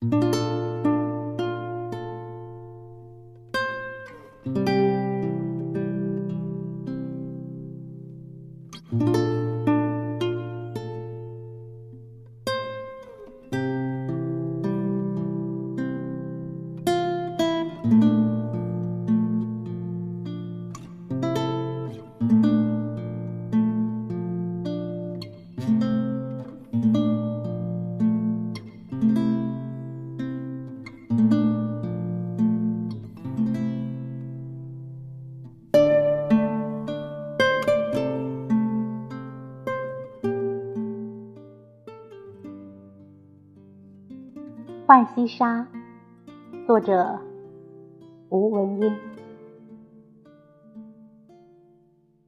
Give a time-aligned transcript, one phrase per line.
[0.00, 0.24] thank
[4.54, 4.77] you.
[44.90, 45.68] 《浣溪沙》
[46.66, 47.18] 作者
[48.30, 48.96] 吴文英。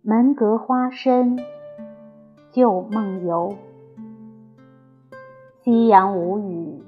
[0.03, 1.39] 门阁花深
[2.53, 3.57] 旧梦游，
[5.63, 6.83] 夕阳无语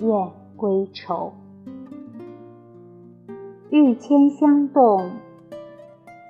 [0.00, 1.32] 雁归愁。
[3.70, 5.12] 玉纤香动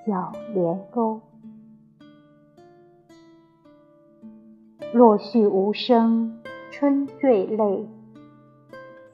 [0.06, 1.20] 小帘钩，
[4.94, 6.40] 落絮无声
[6.70, 7.88] 春坠泪。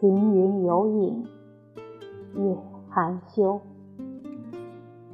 [0.04, 1.24] 行云有影
[2.36, 2.58] 夜
[2.90, 3.58] 含羞，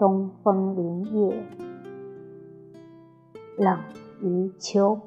[0.00, 1.46] 东风林叶
[3.56, 3.78] 冷
[4.20, 5.00] 于秋。